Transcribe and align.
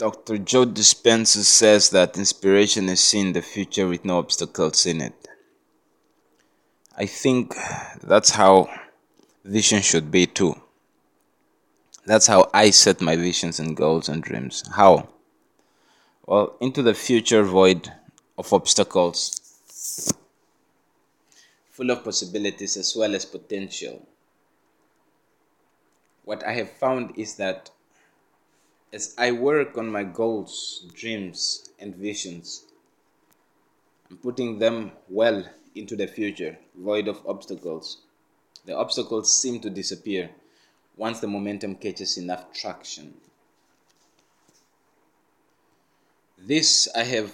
Dr. 0.00 0.38
Joe 0.38 0.64
Dispenza 0.64 1.44
says 1.44 1.90
that 1.90 2.16
inspiration 2.16 2.88
is 2.88 3.04
seeing 3.04 3.34
the 3.34 3.42
future 3.42 3.86
with 3.86 4.02
no 4.02 4.16
obstacles 4.16 4.86
in 4.86 5.02
it. 5.02 5.28
I 6.96 7.04
think 7.04 7.54
that's 8.02 8.30
how 8.30 8.70
vision 9.44 9.82
should 9.82 10.10
be 10.10 10.24
too. 10.24 10.58
That's 12.06 12.26
how 12.26 12.48
I 12.54 12.70
set 12.70 13.02
my 13.02 13.14
visions 13.16 13.60
and 13.60 13.76
goals 13.76 14.08
and 14.08 14.22
dreams. 14.22 14.64
How? 14.74 15.10
Well, 16.24 16.56
into 16.62 16.80
the 16.80 16.94
future 16.94 17.42
void 17.42 17.92
of 18.38 18.50
obstacles, 18.54 20.14
full 21.72 21.90
of 21.90 22.02
possibilities 22.04 22.78
as 22.78 22.96
well 22.96 23.14
as 23.14 23.26
potential. 23.26 24.08
What 26.24 26.42
I 26.46 26.54
have 26.54 26.70
found 26.70 27.18
is 27.18 27.34
that 27.34 27.68
as 28.92 29.14
I 29.16 29.30
work 29.32 29.78
on 29.78 29.88
my 29.88 30.02
goals, 30.02 30.86
dreams, 30.94 31.70
and 31.78 31.94
visions, 31.94 32.64
I'm 34.10 34.16
putting 34.16 34.58
them 34.58 34.92
well 35.08 35.44
into 35.74 35.94
the 35.94 36.08
future, 36.08 36.58
void 36.76 37.06
of 37.06 37.24
obstacles. 37.26 37.98
The 38.64 38.76
obstacles 38.76 39.40
seem 39.40 39.60
to 39.60 39.70
disappear 39.70 40.30
once 40.96 41.20
the 41.20 41.28
momentum 41.28 41.76
catches 41.76 42.18
enough 42.18 42.52
traction. 42.52 43.14
This 46.36 46.88
I 46.94 47.04
have 47.04 47.32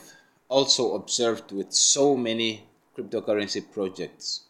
also 0.48 0.94
observed 0.94 1.52
with 1.52 1.72
so 1.72 2.16
many 2.16 2.68
cryptocurrency 2.96 3.64
projects. 3.72 4.42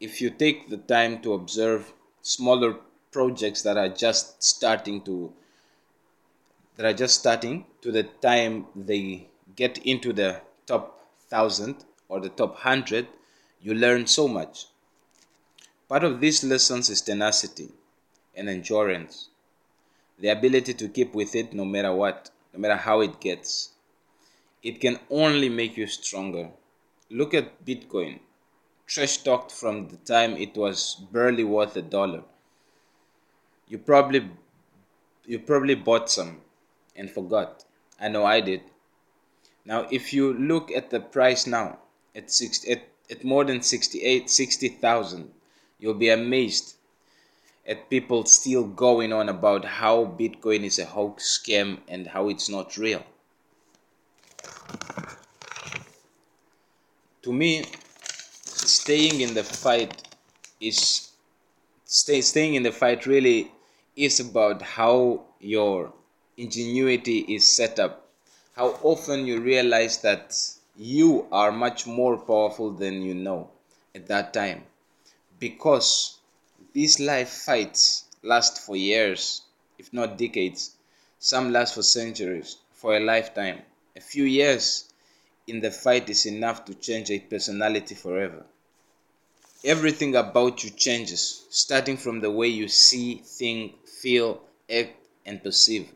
If 0.00 0.20
you 0.20 0.30
take 0.30 0.68
the 0.68 0.76
time 0.76 1.22
to 1.22 1.34
observe 1.34 1.92
smaller 2.22 2.78
projects 3.10 3.62
that 3.62 3.76
are 3.76 3.88
just 3.88 4.42
starting 4.42 5.00
to 5.02 5.32
that 6.76 6.86
are 6.86 6.92
just 6.94 7.18
starting 7.18 7.64
to 7.82 7.90
the 7.90 8.04
time 8.04 8.66
they 8.76 9.26
get 9.56 9.78
into 9.78 10.12
the 10.12 10.40
top 10.66 11.00
1000 11.28 11.84
or 12.08 12.20
the 12.20 12.28
top 12.28 12.50
100 12.50 13.08
you 13.60 13.74
learn 13.74 14.06
so 14.06 14.28
much. 14.28 14.66
Part 15.88 16.04
of 16.04 16.20
these 16.20 16.44
lessons 16.44 16.88
is 16.90 17.00
tenacity 17.00 17.70
and 18.36 18.48
endurance. 18.48 19.30
The 20.20 20.28
ability 20.28 20.74
to 20.74 20.88
keep 20.88 21.14
with 21.14 21.34
it 21.34 21.52
no 21.52 21.64
matter 21.64 21.92
what 21.92 22.30
no 22.52 22.60
matter 22.60 22.76
how 22.76 23.00
it 23.00 23.20
gets. 23.20 23.70
It 24.62 24.80
can 24.80 24.98
only 25.10 25.48
make 25.48 25.76
you 25.76 25.86
stronger. 25.86 26.50
Look 27.10 27.34
at 27.34 27.64
bitcoin. 27.64 28.20
Trash 28.86 29.18
talked 29.18 29.52
from 29.52 29.88
the 29.88 29.96
time 29.96 30.36
it 30.36 30.56
was 30.56 30.94
barely 31.12 31.44
worth 31.44 31.76
a 31.76 31.82
dollar 31.82 32.22
you 33.68 33.78
probably 33.78 34.30
you 35.26 35.38
probably 35.38 35.74
bought 35.74 36.10
some 36.10 36.40
and 36.96 37.10
forgot. 37.10 37.64
I 38.00 38.08
know 38.08 38.24
I 38.24 38.40
did. 38.40 38.62
Now 39.64 39.86
if 39.90 40.12
you 40.12 40.32
look 40.32 40.70
at 40.70 40.90
the 40.90 41.00
price 41.00 41.46
now 41.46 41.78
at 42.14 42.30
six 42.30 42.68
at, 42.68 42.82
at 43.10 43.24
more 43.24 43.44
than 43.44 43.62
68 43.62 44.30
60,000 44.30 45.30
you'll 45.78 45.94
be 45.94 46.08
amazed 46.10 46.74
at 47.66 47.90
people 47.90 48.24
still 48.24 48.64
going 48.64 49.12
on 49.12 49.28
about 49.28 49.64
how 49.64 50.04
Bitcoin 50.18 50.64
is 50.64 50.78
a 50.78 50.86
hoax 50.86 51.38
scam 51.38 51.78
and 51.86 52.06
how 52.06 52.30
it's 52.30 52.48
not 52.48 52.78
real. 52.78 53.04
To 57.22 57.32
me, 57.32 57.64
staying 58.42 59.20
in 59.20 59.34
the 59.34 59.44
fight 59.44 60.02
is 60.60 61.10
stay, 61.84 62.22
staying 62.22 62.54
in 62.54 62.62
the 62.62 62.72
fight 62.72 63.04
really 63.04 63.52
is 63.98 64.20
about 64.20 64.62
how 64.62 65.24
your 65.40 65.92
ingenuity 66.36 67.18
is 67.18 67.48
set 67.48 67.80
up. 67.80 68.08
How 68.54 68.68
often 68.84 69.26
you 69.26 69.40
realize 69.40 69.98
that 70.02 70.40
you 70.76 71.26
are 71.32 71.50
much 71.50 71.84
more 71.84 72.16
powerful 72.16 72.70
than 72.70 73.02
you 73.02 73.14
know 73.14 73.50
at 73.96 74.06
that 74.06 74.32
time. 74.32 74.62
Because 75.40 76.16
these 76.72 77.00
life 77.00 77.28
fights 77.28 78.04
last 78.22 78.60
for 78.64 78.76
years, 78.76 79.42
if 79.78 79.92
not 79.92 80.16
decades. 80.16 80.76
Some 81.18 81.52
last 81.52 81.74
for 81.74 81.82
centuries, 81.82 82.56
for 82.74 82.96
a 82.96 83.00
lifetime. 83.00 83.62
A 83.96 84.00
few 84.00 84.22
years 84.22 84.92
in 85.48 85.58
the 85.58 85.72
fight 85.72 86.08
is 86.08 86.24
enough 86.24 86.64
to 86.66 86.74
change 86.74 87.10
a 87.10 87.18
personality 87.18 87.96
forever 87.96 88.46
everything 89.64 90.14
about 90.14 90.62
you 90.62 90.70
changes, 90.70 91.44
starting 91.50 91.96
from 91.96 92.20
the 92.20 92.30
way 92.30 92.46
you 92.46 92.68
see, 92.68 93.16
think, 93.24 93.74
feel, 94.00 94.40
act, 94.70 94.94
and 95.26 95.42
perceive. 95.42 95.88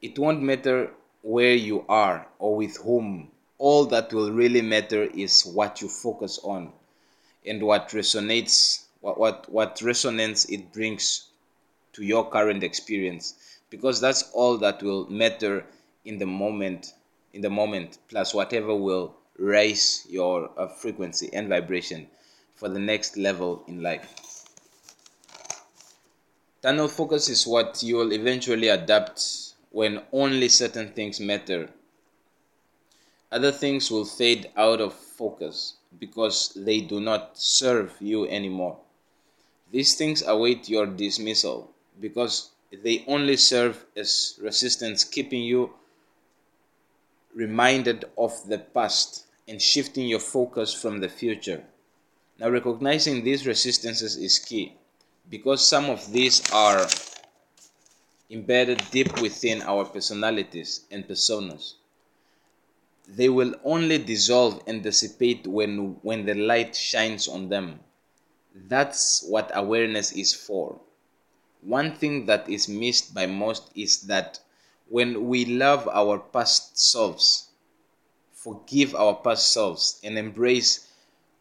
It 0.00 0.18
won't 0.18 0.42
matter 0.42 0.90
where 1.22 1.54
you 1.54 1.84
are 1.88 2.26
or 2.38 2.56
with 2.56 2.76
whom. 2.78 3.30
All 3.58 3.86
that 3.86 4.12
will 4.12 4.30
really 4.30 4.62
matter 4.62 5.02
is 5.02 5.44
what 5.44 5.82
you 5.82 5.88
focus 5.88 6.38
on 6.42 6.72
and 7.44 7.62
what 7.62 7.88
resonates, 7.90 8.84
what, 9.00 9.18
what, 9.18 9.50
what 9.50 9.82
resonance 9.82 10.44
it 10.46 10.72
brings 10.72 11.28
to 11.94 12.04
your 12.04 12.30
current 12.30 12.62
experience. 12.62 13.34
Because 13.70 14.00
that's 14.00 14.30
all 14.32 14.56
that 14.58 14.82
will 14.82 15.10
matter 15.10 15.66
in 16.04 16.18
the 16.18 16.26
moment, 16.26 16.94
in 17.32 17.42
the 17.42 17.50
moment, 17.50 17.98
plus 18.08 18.32
whatever 18.32 18.74
will 18.74 19.14
raise 19.36 20.06
your 20.08 20.50
uh, 20.56 20.68
frequency 20.68 21.28
and 21.32 21.48
vibration 21.48 22.06
for 22.54 22.68
the 22.68 22.78
next 22.78 23.16
level 23.16 23.64
in 23.66 23.82
life. 23.82 24.27
Tunnel 26.60 26.88
focus 26.88 27.28
is 27.28 27.46
what 27.46 27.84
you 27.84 27.94
will 27.94 28.12
eventually 28.12 28.66
adapt 28.66 29.54
when 29.70 30.02
only 30.12 30.48
certain 30.48 30.92
things 30.92 31.20
matter. 31.20 31.70
Other 33.30 33.52
things 33.52 33.92
will 33.92 34.04
fade 34.04 34.50
out 34.56 34.80
of 34.80 34.92
focus 34.92 35.74
because 36.00 36.52
they 36.56 36.80
do 36.80 36.98
not 37.00 37.38
serve 37.38 37.94
you 38.00 38.26
anymore. 38.26 38.76
These 39.70 39.94
things 39.94 40.22
await 40.26 40.68
your 40.68 40.86
dismissal 40.86 41.70
because 42.00 42.50
they 42.72 43.04
only 43.06 43.36
serve 43.36 43.84
as 43.94 44.36
resistance, 44.42 45.04
keeping 45.04 45.42
you 45.42 45.74
reminded 47.32 48.04
of 48.16 48.48
the 48.48 48.58
past 48.58 49.26
and 49.46 49.62
shifting 49.62 50.08
your 50.08 50.18
focus 50.18 50.74
from 50.74 50.98
the 50.98 51.08
future. 51.08 51.62
Now, 52.40 52.50
recognizing 52.50 53.22
these 53.22 53.46
resistances 53.46 54.16
is 54.16 54.40
key 54.40 54.74
because 55.30 55.66
some 55.66 55.90
of 55.90 56.10
these 56.10 56.50
are 56.52 56.88
embedded 58.30 58.82
deep 58.90 59.20
within 59.20 59.62
our 59.62 59.84
personalities 59.84 60.86
and 60.90 61.06
personas. 61.06 61.74
They 63.06 63.28
will 63.28 63.54
only 63.64 63.98
dissolve 63.98 64.62
and 64.66 64.82
dissipate 64.82 65.46
when, 65.46 65.96
when 66.02 66.24
the 66.24 66.34
light 66.34 66.74
shines 66.74 67.28
on 67.28 67.48
them. 67.48 67.80
That's 68.54 69.24
what 69.26 69.50
awareness 69.54 70.12
is 70.12 70.34
for. 70.34 70.80
One 71.60 71.94
thing 71.94 72.26
that 72.26 72.48
is 72.48 72.68
missed 72.68 73.14
by 73.14 73.26
most 73.26 73.70
is 73.74 74.02
that 74.02 74.40
when 74.88 75.26
we 75.26 75.44
love 75.44 75.88
our 75.88 76.18
past 76.18 76.78
selves, 76.78 77.48
forgive 78.32 78.94
our 78.94 79.14
past 79.14 79.52
selves, 79.52 80.00
and 80.02 80.16
embrace 80.16 80.88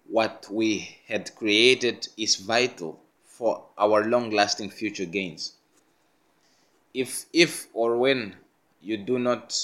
what 0.09 0.47
we 0.49 0.97
had 1.07 1.33
created 1.35 2.07
is 2.17 2.35
vital 2.35 2.99
for 3.37 3.63
our 3.77 4.03
long 4.05 4.31
lasting 4.31 4.71
future 4.71 5.05
gains. 5.05 5.53
If, 6.93 7.25
if 7.31 7.67
or 7.73 7.97
when 7.97 8.35
you 8.81 8.97
do 8.97 9.19
not 9.19 9.55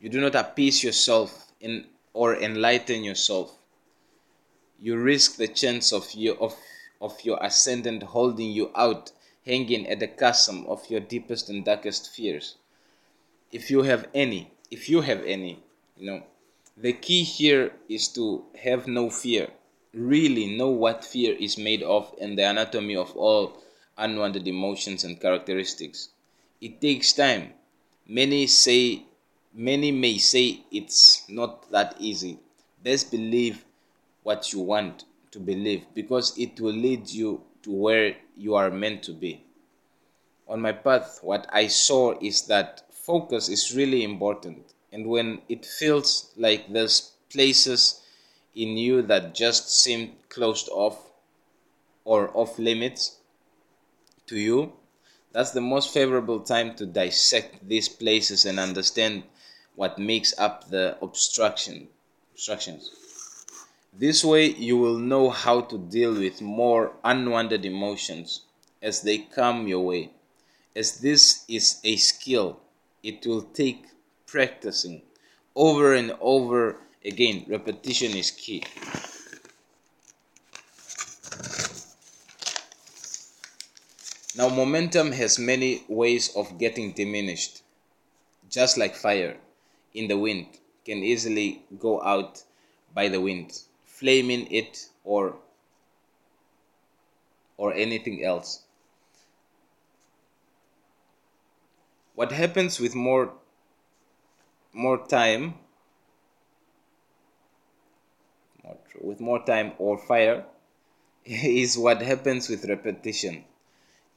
you 0.00 0.08
do 0.08 0.20
not 0.20 0.34
appease 0.34 0.84
yourself 0.84 1.52
in, 1.60 1.86
or 2.12 2.36
enlighten 2.36 3.02
yourself, 3.02 3.58
you 4.80 4.96
risk 4.96 5.36
the 5.36 5.48
chance 5.48 5.92
of 5.92 6.12
you 6.12 6.34
of, 6.34 6.54
of 7.00 7.18
your 7.24 7.38
ascendant 7.42 8.02
holding 8.02 8.50
you 8.50 8.70
out, 8.76 9.10
hanging 9.46 9.88
at 9.88 9.98
the 9.98 10.06
chasm 10.06 10.66
of 10.66 10.88
your 10.90 11.00
deepest 11.00 11.48
and 11.48 11.64
darkest 11.64 12.14
fears. 12.14 12.56
If 13.50 13.70
you 13.70 13.82
have 13.82 14.06
any, 14.14 14.52
if 14.70 14.88
you 14.88 15.00
have 15.00 15.24
any, 15.24 15.62
you 15.96 16.06
know, 16.06 16.22
the 16.76 16.92
key 16.92 17.22
here 17.22 17.72
is 17.88 18.08
to 18.08 18.44
have 18.62 18.86
no 18.86 19.10
fear. 19.10 19.48
Really 19.94 20.56
know 20.56 20.70
what 20.70 21.04
fear 21.04 21.34
is 21.34 21.56
made 21.56 21.82
of 21.82 22.14
and 22.20 22.36
the 22.36 22.42
anatomy 22.42 22.96
of 22.96 23.16
all 23.16 23.62
unwanted 23.96 24.48
emotions 24.48 25.04
and 25.04 25.20
characteristics. 25.20 26.08
It 26.60 26.80
takes 26.80 27.12
time. 27.12 27.54
Many 28.06 28.46
say 28.48 29.04
many 29.54 29.92
may 29.92 30.18
say 30.18 30.62
it's 30.72 31.24
not 31.28 31.70
that 31.70 31.94
easy. 32.00 32.40
Best 32.82 33.10
believe 33.10 33.64
what 34.24 34.52
you 34.52 34.58
want 34.58 35.04
to 35.30 35.38
believe 35.38 35.84
because 35.94 36.36
it 36.36 36.60
will 36.60 36.74
lead 36.74 37.08
you 37.08 37.42
to 37.62 37.72
where 37.72 38.16
you 38.36 38.54
are 38.56 38.70
meant 38.70 39.04
to 39.04 39.12
be. 39.12 39.44
On 40.48 40.60
my 40.60 40.72
path, 40.72 41.20
what 41.22 41.46
I 41.52 41.68
saw 41.68 42.18
is 42.20 42.42
that 42.48 42.82
focus 42.90 43.48
is 43.48 43.74
really 43.74 44.02
important 44.02 44.74
and 44.92 45.06
when 45.06 45.40
it 45.48 45.64
feels 45.64 46.32
like 46.36 46.72
there's 46.72 47.12
places 47.30 48.00
in 48.54 48.76
you 48.76 49.02
that 49.02 49.34
just 49.34 49.70
seemed 49.70 50.14
closed 50.28 50.68
off 50.70 50.98
or 52.04 52.30
off 52.36 52.58
limits 52.58 53.18
to 54.26 54.38
you, 54.38 54.72
That's 55.32 55.50
the 55.50 55.60
most 55.60 55.92
favorable 55.92 56.40
time 56.40 56.76
to 56.76 56.86
dissect 56.86 57.68
these 57.68 57.88
places 57.88 58.44
and 58.44 58.60
understand 58.60 59.24
what 59.74 59.98
makes 59.98 60.32
up 60.38 60.68
the 60.70 60.96
obstruction 61.02 61.88
obstructions. 62.32 62.90
This 63.92 64.24
way 64.24 64.46
you 64.50 64.76
will 64.76 64.98
know 64.98 65.30
how 65.30 65.62
to 65.62 65.78
deal 65.78 66.14
with 66.14 66.40
more 66.40 66.92
unwanted 67.02 67.64
emotions 67.64 68.42
as 68.82 69.02
they 69.02 69.18
come 69.18 69.66
your 69.66 69.84
way. 69.84 70.12
As 70.76 71.00
this 71.00 71.44
is 71.48 71.80
a 71.82 71.96
skill, 71.96 72.60
it 73.02 73.26
will 73.26 73.42
take 73.42 73.86
practicing 74.26 75.02
over 75.56 75.94
and 75.94 76.12
over 76.20 76.78
again. 77.04 77.44
Repetition 77.48 78.16
is 78.16 78.30
key. 78.30 78.62
Now, 84.36 84.48
momentum 84.48 85.12
has 85.12 85.38
many 85.38 85.84
ways 85.88 86.34
of 86.34 86.58
getting 86.58 86.92
diminished. 86.92 87.62
Just 88.50 88.76
like 88.76 88.96
fire 88.96 89.36
in 89.94 90.08
the 90.08 90.18
wind 90.18 90.46
can 90.84 90.98
easily 90.98 91.62
go 91.78 92.02
out 92.02 92.42
by 92.92 93.08
the 93.08 93.20
wind, 93.20 93.62
flaming 93.84 94.50
it 94.52 94.88
or 95.04 95.36
or 97.56 97.72
anything 97.72 98.24
else. 98.24 98.64
What 102.14 102.32
happens 102.32 102.80
with 102.80 102.94
more 102.94 103.32
more 104.72 105.06
time 105.06 105.54
with 109.04 109.20
more 109.20 109.44
time 109.44 109.72
or 109.78 109.98
fire 109.98 110.44
is 111.24 111.76
what 111.78 112.02
happens 112.02 112.48
with 112.48 112.64
repetition 112.64 113.44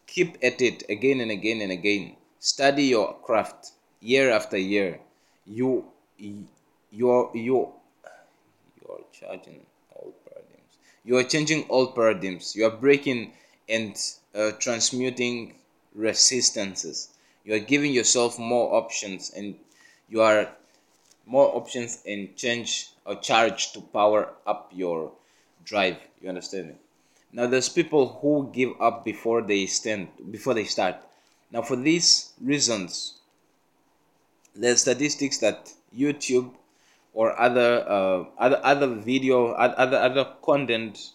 Keep 0.07 0.37
at 0.41 0.61
it 0.61 0.83
again 0.89 1.19
and 1.19 1.29
again 1.29 1.61
and 1.61 1.71
again. 1.71 2.15
Study 2.39 2.85
your 2.85 3.13
craft 3.19 3.73
year 3.99 4.31
after 4.31 4.57
year. 4.57 5.01
You, 5.45 5.85
you're, 6.17 7.29
you, 7.33 7.73
you're 8.81 9.03
charging 9.11 9.65
old 9.93 10.13
paradigms. 10.25 10.77
You 11.03 11.17
are 11.17 11.23
changing 11.23 11.65
old 11.69 11.93
paradigms. 11.93 12.55
You 12.55 12.65
are 12.65 12.71
breaking 12.71 13.33
and 13.67 13.95
uh, 14.33 14.51
transmuting 14.59 15.55
resistances. 15.93 17.09
You 17.43 17.55
are 17.55 17.59
giving 17.59 17.93
yourself 17.93 18.39
more 18.39 18.75
options 18.75 19.31
and 19.35 19.55
you 20.09 20.21
are 20.21 20.49
more 21.25 21.53
options 21.53 22.01
and 22.07 22.33
change 22.37 22.89
or 23.07 23.15
charge 23.15 23.71
to 23.71 23.81
power 23.81 24.33
up 24.45 24.69
your 24.75 25.13
drive. 25.63 25.97
You 26.21 26.29
understand 26.29 26.67
me? 26.67 26.75
Now 27.31 27.47
there's 27.47 27.69
people 27.69 28.19
who 28.21 28.51
give 28.53 28.73
up 28.79 29.05
before 29.05 29.41
they 29.41 29.65
stand 29.65 30.09
before 30.31 30.53
they 30.53 30.65
start. 30.65 30.97
Now 31.51 31.61
for 31.61 31.75
these 31.75 32.33
reasons, 32.41 33.19
there's 34.55 34.81
statistics 34.81 35.37
that 35.39 35.71
YouTube 35.95 36.51
or 37.13 37.39
other 37.39 37.85
uh, 37.87 38.25
other 38.37 38.59
other 38.63 38.87
video 38.87 39.53
other 39.53 39.97
other 39.97 40.25
content 40.43 41.13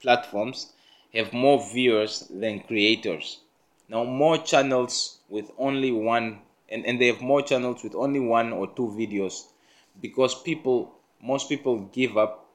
platforms 0.00 0.72
have 1.14 1.32
more 1.32 1.62
viewers 1.72 2.26
than 2.28 2.60
creators. 2.60 3.40
Now 3.88 4.04
more 4.04 4.38
channels 4.38 5.18
with 5.28 5.50
only 5.58 5.92
one 5.92 6.40
and, 6.68 6.86
and 6.86 7.00
they 7.00 7.06
have 7.08 7.20
more 7.20 7.42
channels 7.42 7.84
with 7.84 7.94
only 7.94 8.20
one 8.20 8.52
or 8.52 8.66
two 8.74 8.88
videos 8.88 9.44
because 10.00 10.34
people 10.34 10.94
most 11.24 11.48
people 11.48 11.88
give 11.92 12.16
up 12.16 12.46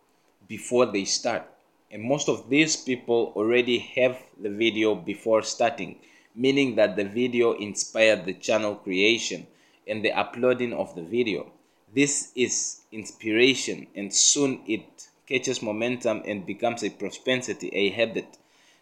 before 0.48 0.86
they 0.86 1.06
start. 1.06 1.44
And 1.92 2.04
most 2.04 2.30
of 2.30 2.50
these 2.50 2.76
people 2.76 3.34
already 3.36 3.80
have 3.96 4.22
the 4.40 4.50
video 4.50 4.94
before 4.94 5.42
starting 5.42 5.98
meaning 6.40 6.76
that 6.76 6.96
the 6.96 7.04
video 7.04 7.54
inspired 7.54 8.26
the 8.26 8.34
channel 8.34 8.76
creation 8.76 9.46
and 9.88 10.04
the 10.04 10.12
uploading 10.12 10.74
of 10.74 10.96
the 10.96 11.02
video. 11.02 11.52
This 11.94 12.32
is 12.36 12.82
inspiration 12.92 13.88
and 13.96 14.14
soon 14.14 14.62
it 14.66 15.10
catches 15.28 15.62
momentum 15.62 16.24
and 16.26 16.46
becomes 16.46 16.84
a 16.84 16.90
propensity 16.90 17.70
a 17.74 17.90
habit. 17.90 18.38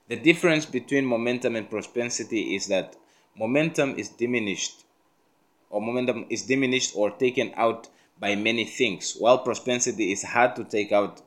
The 0.07 0.17
difference 0.17 0.65
between 0.65 1.05
momentum 1.05 1.55
and 1.55 1.69
propensity 1.69 2.55
is 2.55 2.67
that 2.67 2.95
momentum 3.37 3.95
is 3.97 4.09
diminished 4.09 4.83
or 5.69 5.81
momentum 5.81 6.25
is 6.29 6.43
diminished 6.43 6.93
or 6.95 7.11
taken 7.11 7.53
out 7.55 7.87
by 8.19 8.35
many 8.35 8.65
things. 8.65 9.15
While 9.17 9.39
propensity 9.39 10.11
is 10.11 10.23
hard 10.23 10.55
to 10.55 10.63
take 10.63 10.91
out 10.91 11.21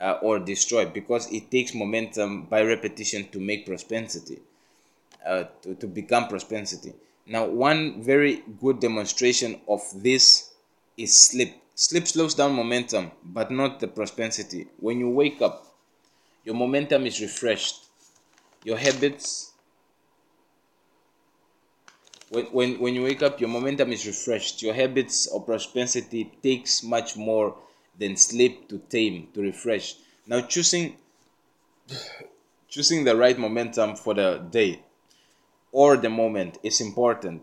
uh, 0.00 0.18
or 0.22 0.38
destroy 0.38 0.86
because 0.86 1.30
it 1.32 1.50
takes 1.50 1.74
momentum 1.74 2.42
by 2.44 2.62
repetition 2.62 3.28
to 3.32 3.40
make 3.40 3.66
propensity 3.66 4.38
uh, 5.26 5.44
to, 5.62 5.74
to 5.74 5.86
become 5.86 6.28
propensity. 6.28 6.94
Now 7.26 7.46
one 7.46 8.02
very 8.02 8.42
good 8.60 8.80
demonstration 8.80 9.60
of 9.68 9.80
this 9.94 10.52
is 10.96 11.18
sleep. 11.18 11.60
Sleep 11.74 12.06
slows 12.06 12.34
down 12.34 12.54
momentum 12.54 13.10
but 13.24 13.50
not 13.50 13.80
the 13.80 13.88
propensity. 13.88 14.66
When 14.78 15.00
you 15.00 15.10
wake 15.10 15.42
up 15.42 15.66
your 16.44 16.54
momentum 16.54 17.04
is 17.04 17.20
refreshed. 17.20 17.84
Your 18.64 18.78
habits 18.78 19.52
when, 22.30 22.46
when, 22.46 22.78
when 22.78 22.94
you 22.94 23.02
wake 23.02 23.22
up 23.22 23.40
your 23.40 23.48
momentum 23.48 23.92
is 23.92 24.06
refreshed 24.06 24.62
your 24.62 24.74
habits 24.74 25.26
or 25.26 25.42
propensity 25.42 26.30
takes 26.42 26.82
much 26.82 27.16
more 27.16 27.56
than 27.98 28.16
sleep 28.16 28.68
to 28.68 28.78
tame, 28.88 29.28
to 29.34 29.42
refresh. 29.42 29.96
Now 30.26 30.40
choosing 30.42 30.96
choosing 32.68 33.04
the 33.04 33.16
right 33.16 33.38
momentum 33.38 33.96
for 33.96 34.14
the 34.14 34.46
day 34.50 34.82
or 35.72 35.96
the 35.96 36.10
moment 36.10 36.58
is 36.62 36.80
important. 36.80 37.42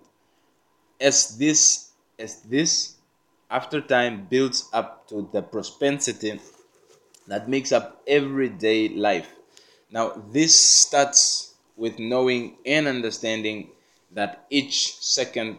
As 0.99 1.37
this 1.37 1.91
as 2.17 2.41
this 2.41 2.95
after 3.49 3.81
time 3.81 4.27
builds 4.29 4.69
up 4.73 5.07
to 5.09 5.29
the 5.33 5.41
propensity 5.41 6.39
that 7.27 7.49
makes 7.49 7.71
up 7.71 8.01
everyday 8.07 8.89
life. 8.89 9.27
Now 9.91 10.23
this 10.31 10.57
starts 10.57 11.53
with 11.75 11.99
knowing 11.99 12.57
and 12.65 12.87
understanding 12.87 13.71
that 14.15 14.45
each 14.49 14.95
second 14.97 15.57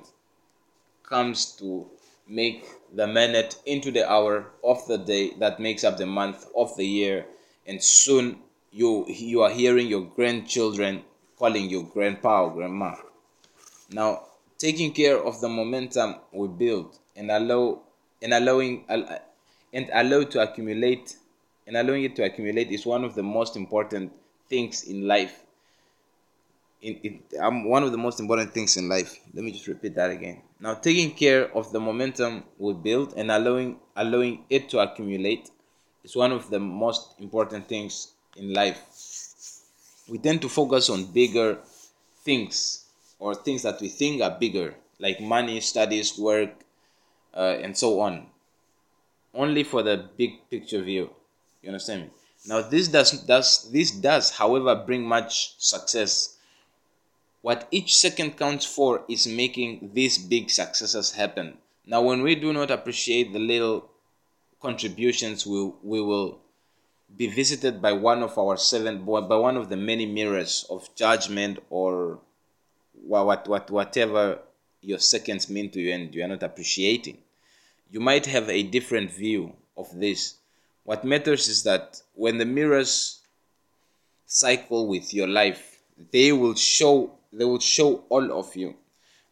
comes 1.05 1.53
to 1.53 1.87
make 2.27 2.67
the 2.93 3.07
minute 3.07 3.61
into 3.67 3.93
the 3.93 4.11
hour 4.11 4.47
of 4.65 4.85
the 4.89 4.99
day 4.99 5.31
that 5.39 5.61
makes 5.61 5.85
up 5.85 5.97
the 5.97 6.07
month 6.07 6.47
of 6.57 6.77
the 6.77 6.85
year. 6.85 7.27
And 7.67 7.83
soon 7.83 8.39
you 8.73 9.07
you 9.09 9.43
are 9.43 9.51
hearing 9.51 9.87
your 9.87 10.05
grandchildren 10.05 11.05
calling 11.39 11.71
you 11.71 11.89
grandpa 11.93 12.45
or 12.45 12.55
grandma. 12.55 12.97
Now 13.91 14.25
taking 14.59 14.93
care 14.93 15.23
of 15.23 15.41
the 15.41 15.49
momentum 15.49 16.17
we 16.33 16.49
build 16.49 16.99
and 17.15 17.31
allow 17.31 17.83
and 18.23 18.33
allowing 18.33 18.85
and 18.89 19.91
allow 19.93 20.25
to 20.25 20.41
accumulate 20.43 21.17
and 21.67 21.77
allowing 21.77 22.05
it 22.05 22.17
to 22.17 22.25
accumulate 22.25 22.71
is 22.71 22.87
one 22.87 23.05
of 23.05 23.15
the 23.15 23.23
most 23.23 23.55
important 23.57 24.13
things 24.49 24.85
in 24.85 25.07
life 25.07 25.46
in, 26.87 26.95
in 27.03 27.41
um, 27.41 27.69
one 27.69 27.83
of 27.83 27.91
the 27.91 27.99
most 27.99 28.21
important 28.21 28.53
things 28.55 28.77
in 28.77 28.89
life. 28.89 29.19
Let 29.35 29.45
me 29.45 29.51
just 29.51 29.67
repeat 29.67 29.95
that 29.97 30.11
again. 30.11 30.43
Now, 30.61 30.75
taking 30.75 31.11
care 31.13 31.55
of 31.55 31.73
the 31.73 31.81
momentum 31.81 32.45
we 32.59 32.73
build 32.75 33.15
and 33.17 33.31
allowing 33.31 33.79
allowing 33.97 34.45
it 34.49 34.69
to 34.71 34.79
accumulate 34.79 35.51
is 36.05 36.15
one 36.15 36.33
of 36.33 36.49
the 36.49 36.61
most 36.61 37.15
important 37.19 37.69
things 37.69 38.13
in 38.37 38.55
life. 38.55 38.81
We 40.09 40.19
tend 40.19 40.41
to 40.43 40.49
focus 40.49 40.89
on 40.89 41.07
bigger 41.07 41.59
things 42.25 42.85
or 43.19 43.35
things 43.35 43.63
that 43.63 43.81
we 43.81 43.89
think 43.89 44.23
are 44.23 44.39
bigger, 44.39 44.77
like 45.01 45.21
money, 45.21 45.61
studies, 45.61 46.17
work, 46.17 46.51
uh, 47.35 47.59
and 47.63 47.77
so 47.77 48.01
on, 48.01 48.27
only 49.35 49.65
for 49.65 49.83
the 49.83 50.09
big 50.17 50.49
picture 50.49 50.83
view. 50.83 51.11
You 51.63 51.71
understand 51.71 52.03
me? 52.03 52.11
Now, 52.47 52.63
this 52.63 52.87
does 52.87 53.11
does 53.27 53.69
this 53.73 53.91
does, 53.91 54.31
however, 54.31 54.77
bring 54.87 55.03
much 55.03 55.57
success 55.59 56.36
what 57.47 57.69
each 57.71 57.97
second 57.97 58.37
counts 58.37 58.67
for 58.67 59.05
is 59.09 59.29
making 59.29 59.93
these 59.95 60.19
big 60.19 60.51
successes 60.51 61.13
happen. 61.13 61.57
Now, 61.87 62.03
when 62.03 62.23
we 62.23 62.35
do 62.35 62.53
not 62.53 62.73
appreciate 62.73 63.33
the 63.33 63.39
little 63.39 63.89
contributions, 64.61 65.47
we, 65.47 65.71
we 65.81 66.01
will 66.01 66.41
be 67.17 67.29
visited 67.29 67.81
by 67.81 67.93
one 67.93 68.25
of 68.25 68.37
our 68.37 68.57
seven, 68.57 69.05
by 69.05 69.37
one 69.37 69.57
of 69.57 69.69
the 69.69 69.77
many 69.77 70.07
mirrors 70.07 70.67
of 70.69 70.93
judgment 70.97 71.61
or 71.71 72.19
what, 72.95 73.47
what, 73.47 73.71
whatever 73.71 74.41
your 74.81 74.99
seconds 74.99 75.49
mean 75.49 75.71
to 75.71 75.81
you 75.81 75.93
and 75.93 76.13
you 76.13 76.25
are 76.25 76.29
not 76.35 76.43
appreciating. 76.43 77.19
You 77.93 78.01
might 78.01 78.27
have 78.27 78.51
a 78.51 78.65
different 78.65 79.13
view 79.13 79.53
of 79.77 79.87
this. 79.95 80.35
What 80.83 81.05
matters 81.05 81.47
is 81.47 81.63
that 81.63 82.03
when 82.15 82.39
the 82.39 82.45
mirrors 82.45 83.21
cycle 84.27 84.89
with 84.89 85.15
your 85.15 85.29
life, 85.29 85.79
they 86.11 86.33
will 86.33 86.57
show 86.57 87.16
they 87.37 87.45
will 87.45 87.61
show 87.61 88.05
all 88.09 88.39
of 88.39 88.57
you. 88.57 88.75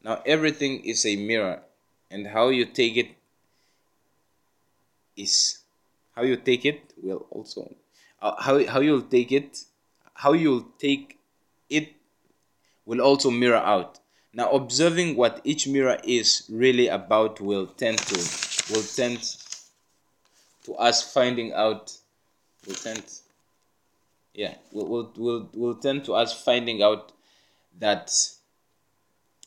Now, 0.02 0.22
everything 0.26 0.84
is 0.84 1.06
a 1.06 1.16
mirror, 1.16 1.62
and 2.10 2.26
how 2.26 2.48
you 2.48 2.66
take 2.66 2.96
it 2.96 3.08
is 5.16 5.58
how 6.14 6.22
you 6.22 6.36
take 6.36 6.64
it 6.64 6.92
will 7.02 7.26
also 7.30 7.74
uh, 8.20 8.34
how 8.40 8.64
how 8.66 8.80
you'll 8.80 9.02
take 9.02 9.32
it 9.32 9.64
how 10.14 10.32
you'll 10.32 10.66
take 10.78 11.18
it 11.70 11.94
will 12.86 13.00
also 13.00 13.30
mirror 13.30 13.56
out. 13.56 14.00
Now, 14.32 14.50
observing 14.50 15.16
what 15.16 15.40
each 15.44 15.66
mirror 15.68 15.98
is 16.04 16.44
really 16.50 16.88
about 16.88 17.40
will 17.40 17.66
tend 17.66 17.98
to 17.98 18.72
will 18.72 18.82
tend 18.82 19.20
to 20.64 20.74
us 20.74 21.12
finding 21.12 21.52
out 21.52 21.96
will 22.66 22.74
tend 22.74 23.04
yeah 24.34 24.54
will 24.72 24.88
will 24.88 25.12
will, 25.16 25.50
will 25.54 25.74
tend 25.76 26.04
to 26.04 26.14
us 26.14 26.42
finding 26.42 26.82
out 26.82 27.12
that 27.78 28.10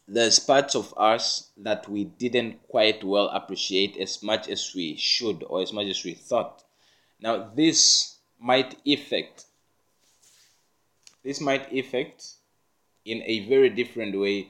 there's 0.08 0.40
parts 0.40 0.76
of 0.76 0.94
us 0.98 1.52
that 1.58 1.88
we 1.90 2.06
didn't 2.06 2.68
quite 2.70 3.04
well 3.04 3.28
appreciate 3.30 3.98
as 3.98 4.24
much 4.24 4.48
as 4.48 4.74
we 4.74 4.96
should 4.96 5.44
or 5.44 5.62
as 5.62 5.74
much 5.74 5.88
as 5.88 6.04
we 6.04 6.14
thought. 6.14 6.64
Now, 7.20 7.52
this 7.56 8.18
might 8.40 8.76
affect 8.88 9.46
this 11.28 11.42
might 11.42 11.74
affect 11.74 12.24
in 13.04 13.22
a 13.26 13.46
very 13.50 13.70
different 13.70 14.18
way 14.18 14.50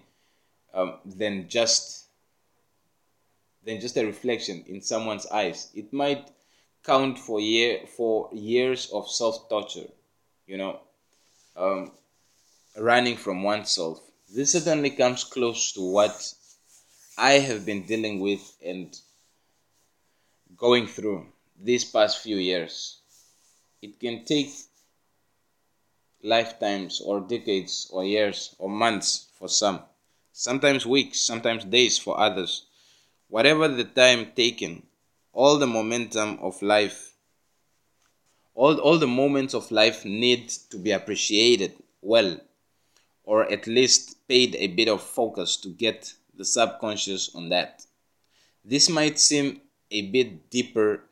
um, 0.75 0.99
than 1.05 1.49
just 1.49 2.05
than 3.63 3.81
just 3.81 3.97
a 3.97 4.05
reflection 4.05 4.63
in 4.67 4.81
someone's 4.81 5.25
eyes. 5.25 5.71
It 5.73 5.91
might 5.91 6.29
count 6.85 7.17
for 7.17 7.39
year 7.39 7.79
for 7.87 8.29
years 8.31 8.91
of 8.93 9.09
self 9.09 9.49
torture, 9.49 9.89
you 10.45 10.57
know, 10.57 10.79
um, 11.55 11.93
running 12.77 13.17
from 13.17 13.43
oneself 13.43 14.01
this 14.29 14.51
certainly 14.51 14.89
comes 14.89 15.23
close 15.23 15.71
to 15.71 15.81
what 15.81 16.33
I 17.17 17.33
have 17.39 17.65
been 17.65 17.85
dealing 17.85 18.19
with 18.19 18.57
and 18.63 18.95
going 20.57 20.87
through 20.87 21.27
these 21.57 21.85
past 21.85 22.19
few 22.19 22.35
years. 22.35 22.99
It 23.81 23.99
can 23.99 24.25
take 24.25 24.51
lifetimes 26.21 26.99
or 26.99 27.21
decades 27.21 27.89
or 27.89 28.03
years 28.03 28.53
or 28.59 28.69
months 28.69 29.27
for 29.39 29.47
some, 29.47 29.81
sometimes 30.33 30.85
weeks, 30.85 31.21
sometimes 31.21 31.63
days 31.63 31.97
for 31.97 32.19
others. 32.19 32.65
Whatever 33.29 33.69
the 33.69 33.85
time 33.85 34.33
taken, 34.35 34.85
all 35.31 35.57
the 35.57 35.67
momentum 35.67 36.39
of 36.41 36.61
life, 36.61 37.13
all, 38.53 38.77
all 38.79 38.97
the 38.97 39.07
moments 39.07 39.53
of 39.53 39.71
life 39.71 40.03
need 40.03 40.49
to 40.69 40.77
be 40.77 40.91
appreciated 40.91 41.73
well 42.01 42.37
or 43.27 43.43
at 43.51 43.67
least 43.67 44.25
paid 44.29 44.55
a 44.55 44.67
bit 44.67 44.87
of 44.87 45.03
focus 45.03 45.57
to 45.57 45.67
get 45.67 46.13
the 46.37 46.45
subconscious 46.45 47.35
on 47.35 47.49
that. 47.49 47.85
This 48.63 48.89
might 48.89 49.19
seem 49.19 49.59
a 49.91 50.09
bit 50.09 50.49
deeper 50.49 51.03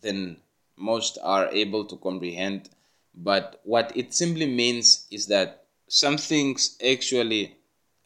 than 0.00 0.38
most 0.78 1.18
are 1.22 1.48
able 1.48 1.84
to 1.84 1.96
comprehend, 1.96 2.70
but 3.14 3.60
what 3.64 3.92
it 3.94 4.14
simply 4.14 4.46
means 4.46 5.06
is 5.10 5.26
that 5.26 5.64
some 5.88 6.16
things 6.16 6.78
actually, 6.82 7.54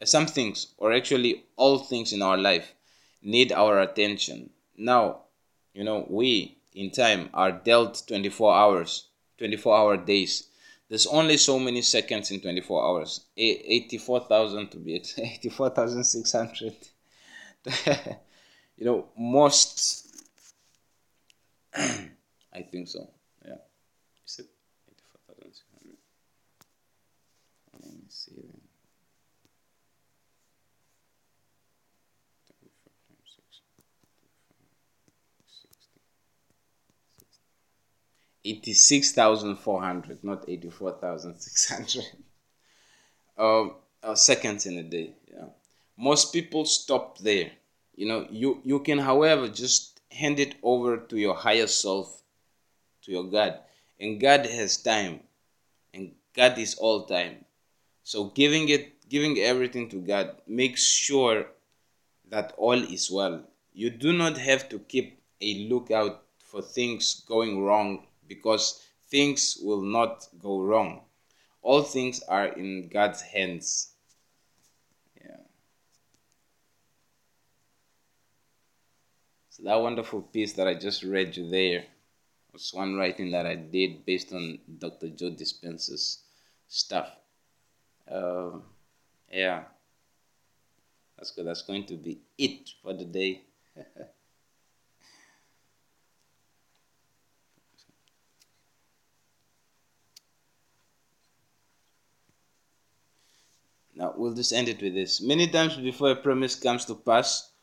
some 0.03 0.25
things, 0.25 0.73
or 0.77 0.91
actually 0.91 1.45
all 1.55 1.79
things 1.79 2.11
in 2.11 2.21
our 2.21 2.37
life, 2.37 2.73
need 3.21 3.53
our 3.53 3.79
attention. 3.79 4.49
Now, 4.75 5.21
you 5.73 5.85
know, 5.85 6.05
we 6.09 6.57
in 6.73 6.91
time 6.91 7.29
are 7.33 7.53
dealt 7.53 8.03
24 8.07 8.53
hours, 8.53 9.05
24 9.37 9.77
hour 9.77 9.95
days 9.95 10.49
there's 10.89 11.07
only 11.07 11.37
so 11.37 11.59
many 11.59 11.81
seconds 11.81 12.31
in 12.31 12.41
24 12.41 12.85
hours. 12.85 13.21
84,000 13.37 14.69
to 14.71 14.77
be 14.77 14.95
84,600. 15.17 16.75
you 18.77 18.85
know, 18.85 19.07
most. 19.17 20.07
I 21.75 22.61
think 22.71 22.87
so. 22.87 23.09
Yeah. 23.45 23.55
Is 24.27 24.39
it 24.39 24.47
84,600? 24.89 25.97
Let 27.73 27.93
me 27.93 28.03
see. 28.09 28.35
Then. 28.35 28.61
86,400, 38.45 40.23
not 40.23 40.47
84,600 40.47 42.05
um, 43.37 43.75
uh, 44.03 44.15
seconds 44.15 44.65
in 44.65 44.77
a 44.77 44.83
day. 44.83 45.13
Yeah. 45.33 45.45
Most 45.97 46.33
people 46.33 46.65
stop 46.65 47.17
there. 47.19 47.51
You 47.95 48.07
know, 48.07 48.27
you, 48.29 48.59
you 48.63 48.79
can, 48.79 48.97
however, 48.99 49.47
just 49.47 50.01
hand 50.11 50.39
it 50.39 50.55
over 50.63 50.97
to 50.97 51.17
your 51.17 51.35
higher 51.35 51.67
self, 51.67 52.21
to 53.03 53.11
your 53.11 53.25
God. 53.25 53.59
And 53.99 54.19
God 54.19 54.45
has 54.45 54.77
time. 54.77 55.21
And 55.93 56.11
God 56.35 56.57
is 56.57 56.75
all 56.75 57.05
time. 57.05 57.45
So 58.03 58.25
giving 58.25 58.67
it, 58.69 59.07
giving 59.07 59.37
everything 59.39 59.89
to 59.89 60.01
God 60.01 60.35
makes 60.47 60.83
sure 60.83 61.45
that 62.29 62.53
all 62.57 62.81
is 62.83 63.09
well. 63.09 63.43
You 63.73 63.89
do 63.89 64.11
not 64.11 64.37
have 64.37 64.67
to 64.69 64.79
keep 64.79 65.21
a 65.39 65.67
lookout 65.69 66.23
for 66.39 66.61
things 66.61 67.23
going 67.27 67.63
wrong 67.63 68.05
because 68.33 68.81
things 69.09 69.57
will 69.61 69.81
not 69.81 70.27
go 70.41 70.61
wrong. 70.61 71.01
All 71.61 71.83
things 71.83 72.21
are 72.23 72.47
in 72.47 72.89
God's 72.89 73.21
hands. 73.21 73.93
Yeah. 75.23 75.43
So 79.49 79.63
that 79.63 79.81
wonderful 79.81 80.21
piece 80.21 80.53
that 80.53 80.67
I 80.67 80.73
just 80.73 81.03
read 81.03 81.37
you 81.37 81.49
there 81.49 81.85
was 82.51 82.73
one 82.73 82.95
writing 82.95 83.31
that 83.31 83.45
I 83.45 83.55
did 83.55 84.05
based 84.05 84.33
on 84.33 84.59
Dr. 84.77 85.09
Joe 85.09 85.31
Dispenza's 85.31 86.23
stuff. 86.67 87.09
Uh, 88.09 88.59
yeah. 89.31 89.63
That's 91.17 91.31
good. 91.31 91.47
That's 91.47 91.61
going 91.61 91.85
to 91.85 91.95
be 91.95 92.19
it 92.37 92.69
for 92.81 92.93
the 92.93 93.05
day. 93.05 93.41
Now, 104.03 104.13
we'll 104.17 104.33
just 104.33 104.51
end 104.51 104.67
it 104.67 104.81
with 104.81 104.95
this. 104.95 105.21
Many 105.21 105.47
times 105.47 105.77
before 105.77 106.11
a 106.11 106.15
promise 106.17 106.55
comes 106.55 106.83
to 106.85 106.95
pass, 106.95 107.53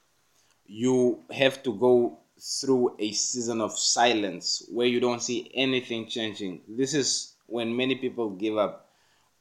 you 0.65 1.23
have 1.31 1.63
to 1.65 1.75
go 1.75 2.19
through 2.41 2.97
a 2.99 3.13
season 3.13 3.61
of 3.61 3.79
silence 3.79 4.65
where 4.73 4.87
you 4.87 5.01
don't 5.01 5.23
see 5.23 5.51
anything 5.53 6.07
changing. 6.07 6.63
This 6.67 6.95
is 6.95 7.35
when 7.47 7.77
many 7.77 7.95
people 7.97 8.31
give 8.31 8.57
up 8.57 8.89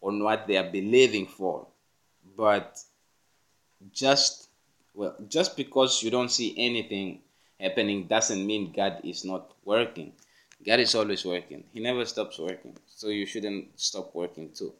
on 0.01 0.21
what 0.21 0.45
they 0.45 0.57
are 0.57 0.69
believing 0.69 1.25
for. 1.25 1.67
But 2.35 2.77
just 3.93 4.49
well, 4.93 5.15
just 5.29 5.55
because 5.55 6.03
you 6.03 6.11
don't 6.11 6.31
see 6.39 6.53
anything 6.57 7.21
happening 7.61 8.07
doesn't 8.07 8.45
mean 8.45 8.73
God 8.75 8.99
is 9.05 9.23
not 9.23 9.53
working. 9.63 10.11
God 10.65 10.81
is 10.81 10.93
always 10.95 11.23
working. 11.23 11.63
He 11.73 11.79
never 11.79 12.03
stops 12.03 12.37
working. 12.39 12.75
So 12.87 13.07
you 13.07 13.25
shouldn't 13.25 13.79
stop 13.79 14.13
working 14.13 14.51
too. 14.51 14.73